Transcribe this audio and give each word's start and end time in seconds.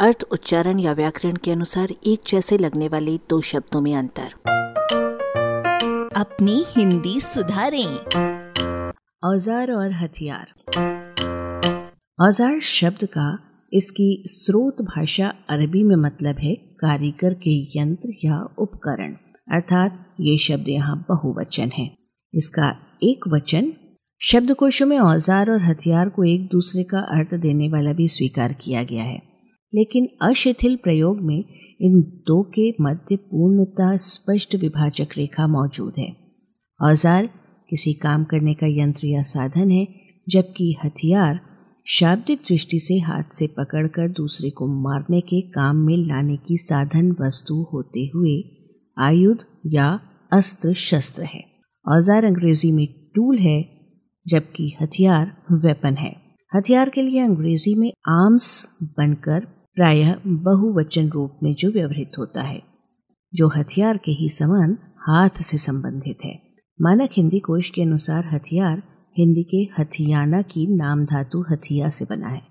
अर्थ, 0.00 0.22
उच्चारण 0.32 0.78
या 0.78 0.92
व्याकरण 0.92 1.34
के 1.44 1.50
अनुसार 1.50 1.88
एक 2.06 2.20
जैसे 2.28 2.56
लगने 2.58 2.86
वाले 2.88 3.16
दो 3.30 3.40
शब्दों 3.40 3.80
में 3.80 3.94
अंतर। 3.94 4.32
अपनी 6.16 6.64
हिंदी 6.68 7.20
सुधारें। 7.20 7.96
औज़ार 9.24 9.72
और 9.72 9.92
हथियार। 9.94 10.54
औज़ार 12.18 12.58
शब्द 12.60 13.04
का 13.04 13.28
इसकी 13.72 14.24
स्रोत 14.28 14.82
भाषा 14.86 15.28
अरबी 15.50 15.82
में 15.82 15.96
मतलब 15.96 16.38
है 16.38 16.54
कारीगर 16.80 17.34
के 17.44 17.60
यंत्र 17.78 18.16
या 18.24 18.42
उपकरण। 18.58 19.14
अर्थात 19.48 20.04
ये 20.20 20.38
शब्द 20.38 20.68
यहाँ 20.68 20.96
बहुवचन 21.08 21.70
है। 21.78 21.90
इसका 22.34 22.74
एक 23.04 23.32
वचन, 23.34 23.72
शब्दकोशों 24.20 24.86
में 24.86 24.98
औज़ार 24.98 25.50
और 25.50 25.62
हथियार 25.62 26.08
को 26.08 26.24
एक 26.26 26.48
दूसरे 26.48 26.84
का 26.84 27.08
अर्थ 27.16 27.40
देने 27.40 27.68
वाला 27.68 27.92
भी 27.92 28.08
स्वीकार 28.08 28.52
किया 28.52 28.82
गया 28.82 29.04
है। 29.04 29.29
लेकिन 29.72 30.08
अशिथिल 30.22 30.76
प्रयोग 30.76 31.20
में 31.20 31.44
इन 31.80 32.00
दो 32.26 32.42
के 32.42 32.70
मध्य 32.80 33.16
पूर्णता 33.16 33.96
स्पष्ट 33.96 34.54
विभाजक 34.54 35.16
रेखा 35.16 35.46
मौजूद 35.46 35.92
है। 35.98 36.08
औज़ार 36.80 37.28
किसी 37.70 37.92
काम 37.92 38.24
करने 38.24 38.54
का 38.54 38.66
यंत्र 38.70 39.06
या 39.06 39.22
साधन 39.22 39.70
है, 39.70 39.86
जबकि 40.28 40.74
हथियार 40.84 41.40
शाब्दिक 41.86 42.38
दृष्टि 42.48 42.78
से 42.80 42.98
हाथ 42.98 43.32
से 43.32 43.46
पकड़कर 43.46 44.08
दूसरे 44.08 44.50
को 44.50 44.66
मारने 44.82 45.20
के 45.20 45.40
काम 45.50 45.76
में 45.76 45.96
लाने 45.96 46.36
की 46.36 46.56
साधन 46.56 47.10
वस्तु 47.20 47.54
होते 47.72 48.10
हुए 48.14 48.42
आयुध 48.96 49.44
या 49.66 49.88
अस्त्र 50.32 50.72
शस्त्र 50.72 51.22
है। 51.24 51.42
औज़ार 51.84 52.24
अंग्रेज़ी 52.24 52.72
में 52.72 52.86
टूल 53.14 53.38
है, 53.38 53.60
जबकि 54.26 54.72
हथियार 54.82 55.32
वेपन 55.52 55.94
है। 55.94 56.12
हथियार 56.52 56.88
के 56.88 57.02
लिए 57.02 57.20
अंग्रेज़ी 57.20 57.74
में 57.74 57.90
आर्म्स 58.08 58.66
बनकर 58.98 59.46
प्रायः 59.74 60.14
बहुवचन 60.26 61.08
रूप 61.08 61.38
में 61.42 61.54
जो 61.54 61.70
व्यवहित 61.70 62.10
होता 62.18 62.42
है, 62.42 62.62
जो 63.34 63.48
हथियार 63.48 63.96
के 63.96 64.12
ही 64.12 64.28
समान 64.28 64.78
हाथ 64.98 65.42
से 65.42 65.58
संबंधित 65.58 66.18
है। 66.24 66.42
मानक 66.82 67.10
हिंदी 67.16 67.38
कोश 67.38 67.70
के 67.70 67.82
अनुसार 67.82 68.24
हथियार 68.26 68.82
हिंदी 69.18 69.42
के 69.42 69.82
हथियाना 69.82 70.42
की 70.42 70.76
नाम 70.76 71.04
धातु 71.04 71.44
हथिया 71.50 71.88
से 71.88 72.04
बना 72.04 72.28
है। 72.28 72.42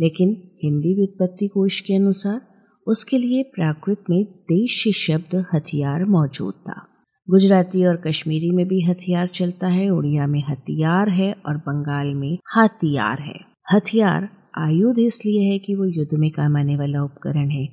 लेकिन 0.00 0.28
हिंदी 0.64 0.94
व्युत्पत्ति 0.94 1.48
कोश 1.48 1.80
के 1.80 1.94
अनुसार 1.94 2.40
उसके 2.86 3.18
लिए 3.18 3.42
प्राकृत 3.42 4.04
में 4.10 4.24
देश 4.24 4.88
शब्द 5.06 5.44
हथियार 5.54 6.04
मौजूद 6.04 6.54
था। 6.54 6.86
गुजराती 7.30 7.86
और 7.86 7.96
कश्मीरी 7.96 8.50
में 8.50 8.68
भी 8.68 8.82
हथियार 8.82 9.26
चलता 9.26 9.66
है, 9.66 9.90
उड़िया 9.90 10.26
में 10.26 10.44
हथियार 10.50 11.08
है 11.08 11.34
और 11.46 11.56
बंगाल 11.56 12.14
में 12.14 12.38
हथियार 12.56 13.20
है। 13.20 13.40
हथियार 13.72 14.28
आयुध 14.58 14.98
इसलिए 14.98 15.50
है 15.50 15.58
कि 15.58 15.74
वो 15.74 15.84
युद्ध 15.84 16.14
में 16.14 16.30
काम 16.30 16.56
आने 16.56 16.76
वाला 16.76 17.02
उपकरण 17.02 17.50
है, 17.50 17.66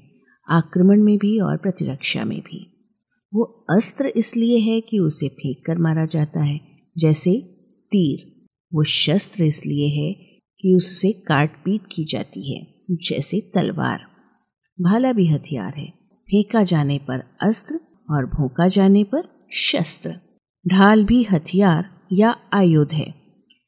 आक्रमण 0.47 1.03
में 1.03 1.17
भी 1.17 1.39
और 1.39 1.57
प्रतिरक्षा 1.57 2.25
में 2.25 2.39
भी। 2.39 2.65
वो 3.33 3.43
अस्त्र 3.69 4.05
इसलिए 4.05 4.59
है 4.59 4.81
कि 4.81 4.99
उसे 4.99 5.27
फेंक 5.27 5.65
कर 5.65 5.77
मारा 5.77 6.05
जाता 6.05 6.43
है, 6.43 6.59
जैसे 6.97 7.31
तीर। 7.91 8.31
वो 8.71 8.83
शस्त्र 8.83 9.43
इसलिए 9.43 9.87
है 9.87 10.13
कि 10.59 10.75
उससे 10.75 11.11
काट 11.11 11.63
पीट 11.63 11.81
की 11.91 12.05
जाती 12.05 12.53
है, 12.53 12.65
जैसे 12.91 13.39
तलवार। 13.55 14.05
भाला 14.79 15.13
भी 15.13 15.27
हथियार 15.27 15.73
है, 15.77 15.87
फेंका 16.27 16.63
जाने 16.63 16.97
पर 16.97 17.23
अस्त्र 17.41 17.79
और 18.09 18.25
भोंका 18.25 18.67
जाने 18.67 19.03
पर 19.03 19.47
शस्त्र। 19.53 20.13
ढाल 20.65 21.03
भी 21.05 21.23
हथियार 21.23 21.89
या 22.13 22.35
आयुध 22.53 22.93
है, 22.93 23.13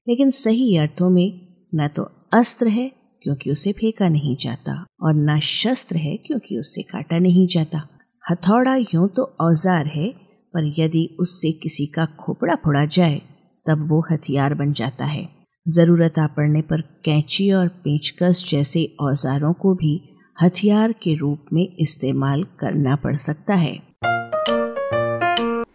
लेकिन 0.07 0.29
सही 0.29 0.75
अर्थों 0.77 1.09
में 1.09 1.47
न 1.75 1.87
तो 1.87 2.03
अस्त्र 2.33 2.67
है 2.67 2.91
क्योंकि 3.27 3.51
उसे 3.51 3.71
फेंका 3.71 4.07
नहीं 4.09 4.35
जाता 4.35 4.73
और 5.03 5.13
न 5.15 5.39
शस्त्र 5.39 5.97
है 5.97 6.15
क्योंकि 6.17 6.57
उससे 6.57 6.81
काटा 6.81 7.17
नहीं 7.19 7.45
जाता। 7.47 7.81
हथौड़ा 8.23 8.75
यूँ 8.75 9.07
तो 9.07 9.23
औज़ार 9.41 9.87
है, 9.87 10.07
पर 10.53 10.73
यदि 10.77 11.03
उससे 11.19 11.51
किसी 11.51 11.85
का 11.85 12.05
खोपड़ा 12.19 12.55
फोड़ा 12.55 12.85
जाए, 12.85 13.21
तब 13.65 13.85
वो 13.89 13.99
हथियार 14.11 14.53
बन 14.53 14.71
जाता 14.73 15.05
है। 15.05 15.27
ज़रूरत 15.65 16.19
आ 16.19 16.27
पड़ने 16.27 16.61
पर 16.61 16.81
कैंची 17.05 17.51
और 17.51 17.67
पेचकस 17.67 18.43
जैसे 18.49 18.85
औजारों 19.01 19.53
को 19.53 19.73
भी 19.73 19.99
हथियार 20.37 20.91
के 20.93 21.15
रूप 21.15 21.45
में 21.53 21.67
इस्तेमाल 21.79 22.43
करना 22.59 22.95
पड़ 22.95 23.15
सकता 23.17 23.55
है। 23.55 23.75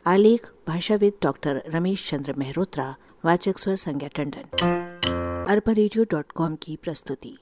आलेख, 0.07 0.47
भाषाविद 0.69 1.13
डॉक्टर 1.23 1.63
रमेश 1.75 2.11
चंद्र 2.11 2.35
मेहरोत्रा, 2.39 2.95
वाचक 3.25 3.59
स्वर 3.59 3.77
संज्ञा 3.77 4.09
टंडन। 4.17 4.82
अरबा 5.53 5.73
की 6.55 6.77
प्रस्तुति। 6.77 7.39